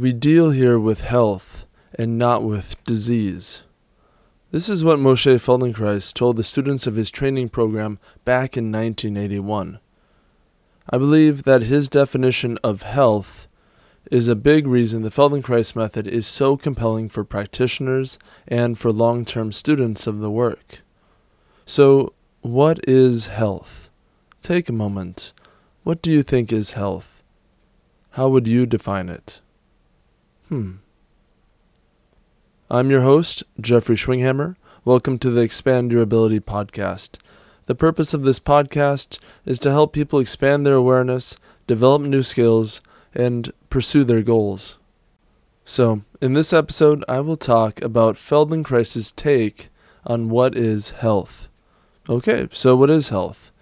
[0.00, 3.60] we deal here with health and not with disease.
[4.50, 9.78] This is what Moshe Feldenkrais told the students of his training program back in 1981.
[10.88, 13.46] I believe that his definition of health
[14.10, 19.26] is a big reason the Feldenkrais method is so compelling for practitioners and for long
[19.26, 20.80] term students of the work.
[21.66, 23.90] So, what is health?
[24.40, 25.34] Take a moment.
[25.82, 27.22] What do you think is health?
[28.12, 29.42] How would you define it?
[30.50, 30.78] Hmm.
[32.68, 34.56] I'm your host, Jeffrey Schwinghammer.
[34.84, 37.18] Welcome to the Expand Your Ability podcast.
[37.66, 41.36] The purpose of this podcast is to help people expand their awareness,
[41.68, 42.80] develop new skills,
[43.14, 44.80] and pursue their goals.
[45.64, 49.68] So, in this episode, I will talk about Feldenkrais's take
[50.04, 51.46] on what is health.
[52.08, 53.52] Okay, so what is health?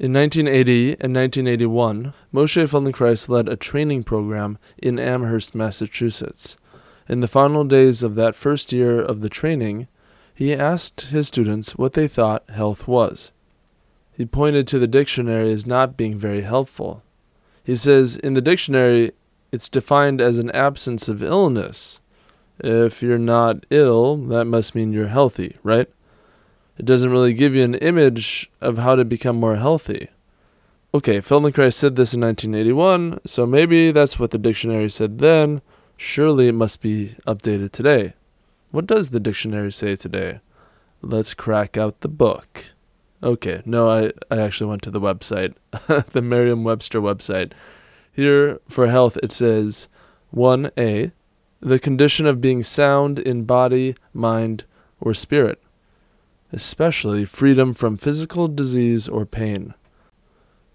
[0.00, 6.56] In 1980 and 1981, Moshe Feldenkrais led a training program in Amherst, Massachusetts.
[7.06, 9.88] In the final days of that first year of the training,
[10.34, 13.30] he asked his students what they thought health was.
[14.16, 17.02] He pointed to the dictionary as not being very helpful.
[17.62, 19.12] He says in the dictionary,
[19.52, 22.00] it's defined as an absence of illness.
[22.58, 25.90] If you're not ill, that must mean you're healthy, right?
[26.80, 30.08] It doesn't really give you an image of how to become more healthy.
[30.94, 35.60] Okay, Feldenkrais said this in 1981, so maybe that's what the dictionary said then.
[35.98, 38.14] Surely it must be updated today.
[38.70, 40.40] What does the dictionary say today?
[41.02, 42.68] Let's crack out the book.
[43.22, 45.52] Okay, no, I, I actually went to the website,
[46.12, 47.52] the Merriam Webster website.
[48.10, 49.86] Here for health, it says
[50.34, 51.12] 1a,
[51.60, 54.64] the condition of being sound in body, mind,
[54.98, 55.60] or spirit,
[56.52, 59.74] especially freedom from physical disease or pain.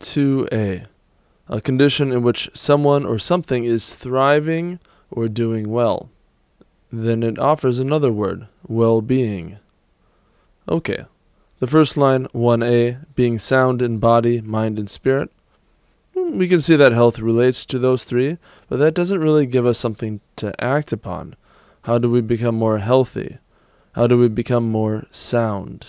[0.00, 0.86] 2a,
[1.48, 4.78] a condition in which someone or something is thriving
[5.10, 6.08] or doing well.
[6.92, 9.58] Then it offers another word, well being.
[10.68, 11.04] Okay,
[11.60, 15.30] the first line, 1a, being sound in body, mind, and spirit.
[16.16, 19.66] Hmm, we can see that health relates to those three, but that doesn't really give
[19.66, 21.36] us something to act upon.
[21.82, 23.38] How do we become more healthy?
[23.92, 25.86] How do we become more sound?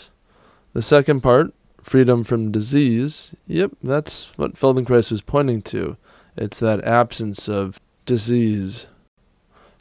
[0.74, 5.98] The second part, freedom from disease, yep, that's what Feldenkrais was pointing to.
[6.36, 8.88] It's that absence of disease.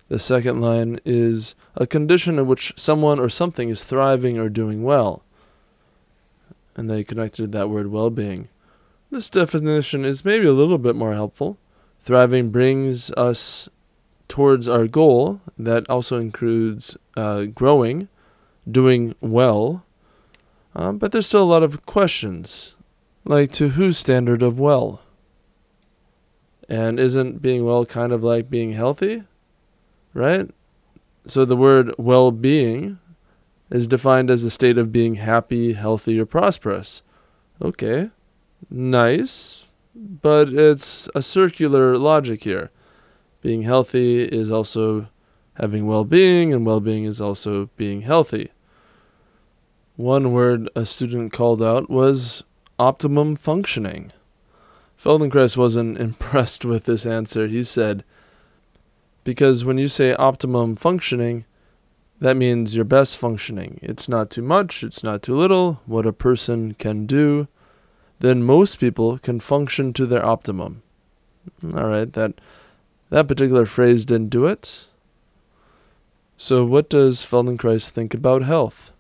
[0.09, 4.83] The second line is a condition in which someone or something is thriving or doing
[4.83, 5.23] well
[6.81, 8.49] and they connected that word well being.
[9.11, 11.59] This definition is maybe a little bit more helpful.
[12.01, 13.69] Thriving brings us
[14.31, 18.09] towards our goal, that also includes uh, growing,
[18.71, 19.85] doing well.
[20.75, 22.77] Um, but there's still a lot of questions,
[23.25, 25.03] like to whose standard of well?
[26.69, 29.25] And isn't being well kind of like being healthy?
[30.15, 30.49] Right?
[31.27, 33.01] So the word well being
[33.69, 37.03] is defined as a state of being happy, healthy, or prosperous.
[37.61, 38.11] Okay,
[38.71, 42.71] nice, but it's a circular logic here.
[43.43, 45.09] Being healthy is also
[45.55, 48.51] having well being, and well being is also being healthy.
[49.97, 52.43] One word a student called out was
[52.79, 54.13] optimum functioning.
[54.99, 57.47] Feldenkrais wasn't impressed with this answer.
[57.47, 58.05] He said,
[59.25, 61.45] Because when you say optimum functioning,
[62.21, 63.79] that means your best functioning.
[63.83, 67.49] It's not too much, it's not too little, what a person can do.
[68.19, 70.83] Then most people can function to their optimum.
[71.65, 72.35] All right, that
[73.11, 74.87] that particular phrase didn't do it.
[76.37, 78.93] So what does Feldenkrais think about health?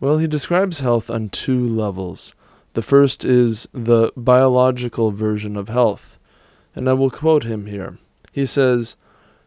[0.00, 2.34] Well, he describes health on two levels.
[2.72, 6.18] The first is the biological version of health,
[6.74, 7.98] and I will quote him here.
[8.32, 8.96] He says,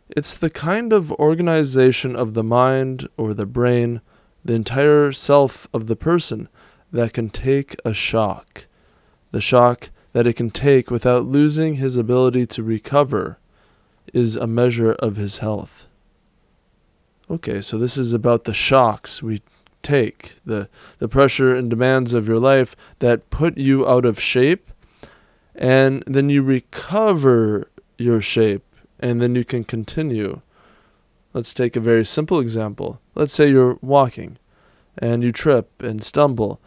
[0.10, 4.02] it's the kind of organization of the mind or the brain,
[4.46, 6.48] the entire self of the person,
[6.92, 8.68] that can take a shock.
[9.32, 13.40] The shock that it can take without losing his ability to recover
[14.14, 15.86] is a measure of his health.
[17.30, 19.42] Okay, so this is about the shocks we
[19.82, 20.70] take, the,
[21.00, 24.72] the pressure and demands of your life that put you out of shape,
[25.56, 28.64] and then you recover your shape
[29.00, 30.42] and then you can continue.
[31.34, 33.00] Let's take a very simple example.
[33.14, 34.38] Let's say you're walking
[34.98, 36.62] and you trip and stumble.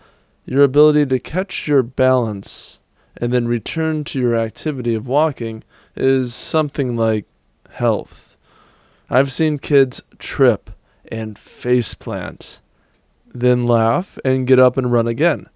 [0.44, 2.77] Your ability to catch your balance
[3.20, 5.64] and then return to your activity of walking
[5.96, 7.26] is something like
[7.70, 8.36] health.
[9.10, 10.70] I've seen kids trip
[11.10, 12.60] and face plant,
[13.26, 15.48] then laugh and get up and run again.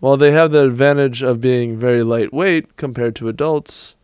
[0.00, 3.94] While they have the advantage of being very lightweight compared to adults,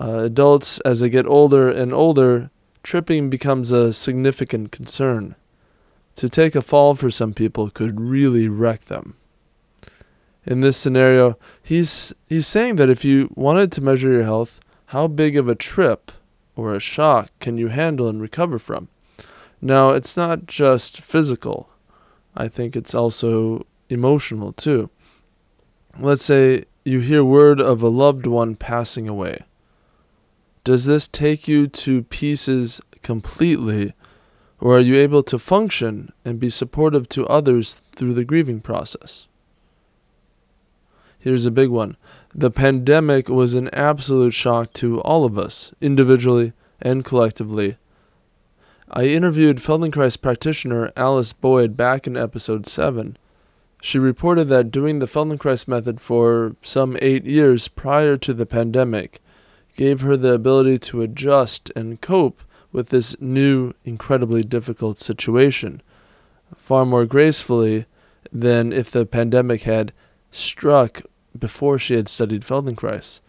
[0.00, 2.50] uh, adults, as they get older and older,
[2.82, 5.34] tripping becomes a significant concern.
[6.16, 9.16] To take a fall for some people could really wreck them.
[10.46, 15.08] In this scenario, he's he's saying that if you wanted to measure your health, how
[15.08, 16.12] big of a trip
[16.54, 18.88] or a shock can you handle and recover from?
[19.60, 21.70] Now, it's not just physical.
[22.36, 24.90] I think it's also emotional too.
[25.98, 29.44] Let's say you hear word of a loved one passing away.
[30.64, 33.94] Does this take you to pieces completely,
[34.60, 39.28] or are you able to function and be supportive to others through the grieving process?
[41.24, 41.96] Here's a big one.
[42.34, 47.78] The pandemic was an absolute shock to all of us, individually and collectively.
[48.90, 53.16] I interviewed Feldenkrais practitioner Alice Boyd back in episode 7.
[53.80, 59.22] She reported that doing the Feldenkrais method for some eight years prior to the pandemic
[59.76, 65.80] gave her the ability to adjust and cope with this new, incredibly difficult situation
[66.54, 67.86] far more gracefully
[68.30, 69.90] than if the pandemic had
[70.30, 71.00] struck
[71.38, 73.20] before she had studied Feldenkrais.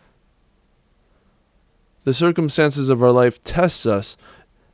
[2.04, 4.16] The circumstances of our life test us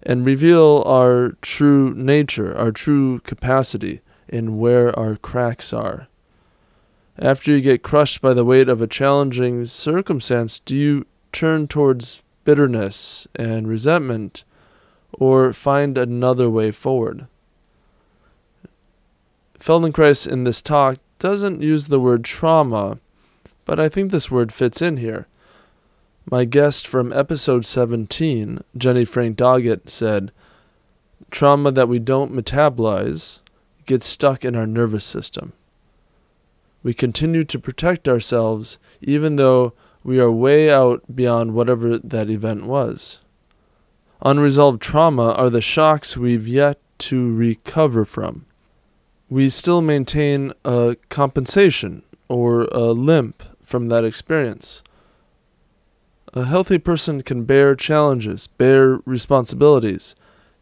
[0.04, 6.07] and reveal our true nature, our true capacity, and where our cracks are.
[7.18, 12.22] After you get crushed by the weight of a challenging circumstance, do you turn towards
[12.44, 14.44] bitterness and resentment,
[15.13, 17.28] or find another way forward?
[19.60, 22.98] Feldenkrais in this talk doesn't use the word trauma,
[23.65, 25.27] but I think this word fits in here.
[26.29, 30.31] My guest from episode 17, Jenny Frank Doggett, said,
[31.31, 33.39] Trauma that we don't metabolize
[33.85, 35.53] gets stuck in our nervous system.
[36.83, 39.73] We continue to protect ourselves even though
[40.03, 43.19] we are way out beyond whatever that event was.
[44.23, 48.45] Unresolved trauma are the shocks we've yet to recover from.
[49.29, 54.83] We still maintain a compensation or a limp from that experience.
[56.33, 60.15] A healthy person can bear challenges, bear responsibilities,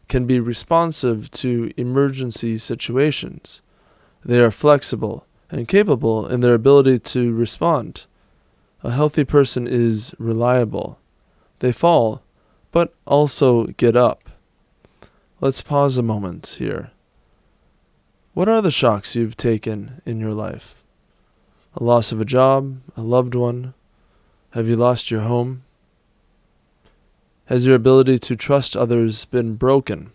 [0.08, 3.62] can be responsive to emergency situations.
[4.24, 8.06] They are flexible and capable in their ability to respond.
[8.82, 10.98] A healthy person is reliable.
[11.58, 12.22] They fall,
[12.72, 14.30] but also get up.
[15.40, 16.92] Let's pause a moment here.
[18.34, 20.79] What are the shocks you've taken in your life?
[21.76, 23.74] A loss of a job, a loved one,
[24.50, 25.62] have you lost your home?
[27.46, 30.10] Has your ability to trust others been broken?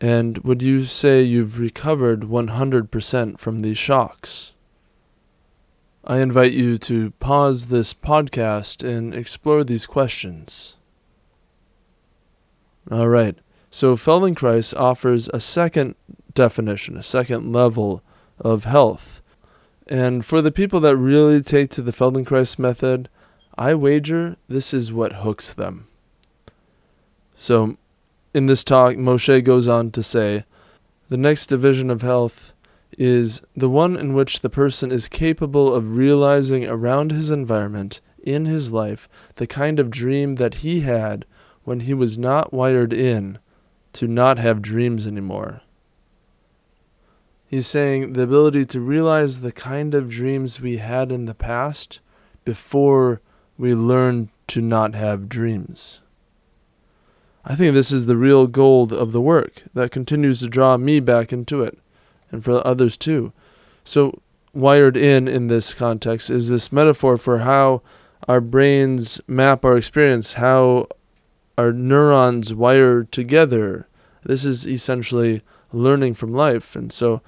[0.00, 4.54] And would you say you've recovered 100% from these shocks?
[6.04, 10.74] I invite you to pause this podcast and explore these questions.
[12.90, 13.38] All right,
[13.70, 15.94] so Feldenkrais offers a second
[16.34, 18.02] definition, a second level
[18.40, 19.19] of health
[19.90, 23.08] and for the people that really take to the Feldenkrais method,
[23.58, 25.88] I wager this is what hooks them.
[27.36, 27.76] So,
[28.32, 30.44] in this talk, Moshe goes on to say
[31.08, 32.52] the next division of health
[32.96, 38.44] is the one in which the person is capable of realizing around his environment, in
[38.44, 41.24] his life, the kind of dream that he had
[41.64, 43.38] when he was not wired in
[43.94, 45.62] to not have dreams anymore.
[47.50, 51.98] He's saying the ability to realize the kind of dreams we had in the past
[52.44, 53.20] before
[53.58, 56.00] we learned to not have dreams.
[57.44, 61.00] I think this is the real gold of the work that continues to draw me
[61.00, 61.76] back into it,
[62.30, 63.32] and for others too.
[63.82, 64.22] So,
[64.54, 67.82] wired in in this context is this metaphor for how
[68.28, 70.86] our brains map our experience, how
[71.58, 73.88] our neurons wire together.
[74.22, 75.42] This is essentially
[75.72, 76.76] learning from life.
[76.76, 77.22] And so,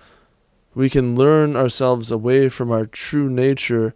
[0.74, 3.94] we can learn ourselves away from our true nature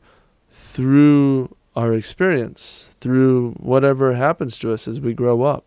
[0.50, 5.64] through our experience, through whatever happens to us as we grow up.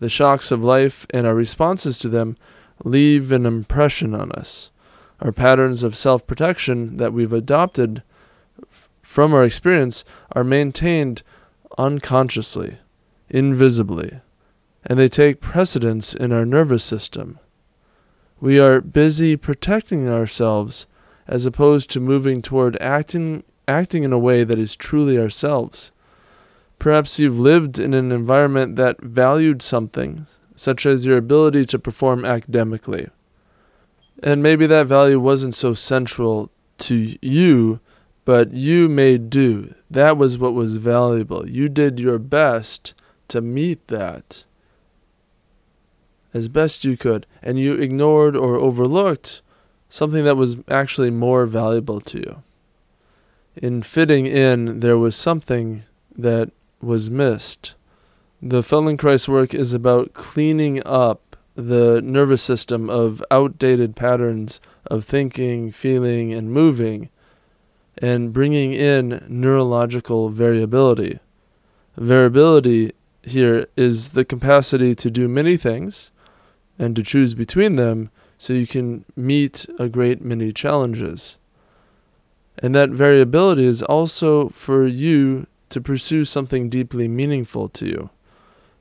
[0.00, 2.36] The shocks of life and our responses to them
[2.84, 4.70] leave an impression on us.
[5.20, 8.02] Our patterns of self protection that we've adopted
[9.02, 11.22] from our experience are maintained
[11.78, 12.78] unconsciously,
[13.28, 14.20] invisibly,
[14.84, 17.38] and they take precedence in our nervous system.
[18.42, 20.88] We are busy protecting ourselves
[21.28, 25.92] as opposed to moving toward acting acting in a way that is truly ourselves.
[26.80, 32.24] Perhaps you've lived in an environment that valued something, such as your ability to perform
[32.24, 33.10] academically.
[34.24, 37.78] And maybe that value wasn't so central to you,
[38.24, 39.72] but you made do.
[39.88, 41.48] That was what was valuable.
[41.48, 42.92] You did your best
[43.28, 44.42] to meet that
[46.34, 49.42] as best you could, and you ignored or overlooked
[49.88, 52.42] something that was actually more valuable to you.
[53.56, 55.84] In fitting in, there was something
[56.16, 57.74] that was missed.
[58.40, 65.70] The Feldenkrais work is about cleaning up the nervous system of outdated patterns of thinking,
[65.70, 67.10] feeling, and moving,
[67.98, 71.20] and bringing in neurological variability.
[71.96, 76.10] Variability here is the capacity to do many things
[76.82, 81.36] and to choose between them so you can meet a great many challenges.
[82.58, 88.10] And that variability is also for you to pursue something deeply meaningful to you.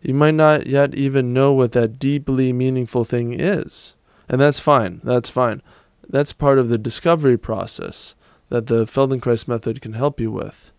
[0.02, 3.94] You might not yet even know what that deeply meaningful thing is.
[4.28, 5.00] And that's fine.
[5.04, 5.62] That's fine.
[6.10, 8.16] That's part of the discovery process
[8.50, 10.72] that the Feldenkrais method can help you with.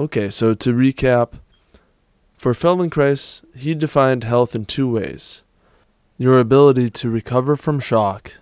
[0.00, 1.34] Okay, so to recap,
[2.42, 5.42] for Feldenkrais, he defined health in two ways
[6.18, 8.32] your ability to recover from shock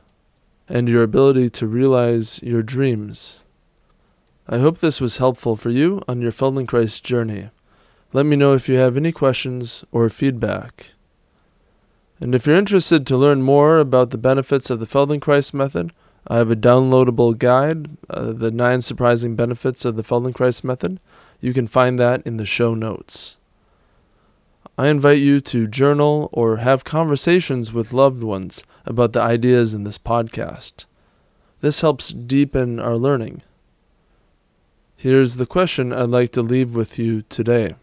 [0.71, 3.41] and your ability to realize your dreams.
[4.49, 7.51] I hope this was helpful for you on your Feldenkrais journey.
[8.15, 10.93] Let me know if you have any questions or feedback.
[12.21, 15.93] And if you're interested to learn more about the benefits of the Feldenkrais method,
[16.27, 21.01] I have a downloadable guide, uh, The Nine Surprising Benefits of the Feldenkrais Method.
[21.43, 23.37] You can find that in the show notes.
[24.81, 29.85] I invite you to journal or have conversations with loved ones about the ideas in
[29.85, 30.87] this podcast.
[31.61, 33.43] This helps deepen our learning.
[34.97, 37.75] Here's the question I'd like to leave with you today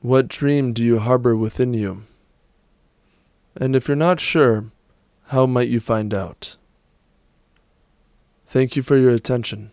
[0.00, 2.04] What dream do you harbor within you?
[3.54, 4.70] And if you're not sure,
[5.26, 6.56] how might you find out?
[8.46, 9.72] Thank you for your attention.